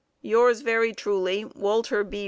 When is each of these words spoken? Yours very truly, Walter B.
Yours 0.23 0.61
very 0.61 0.93
truly, 0.95 1.45
Walter 1.45 2.03
B. 2.03 2.19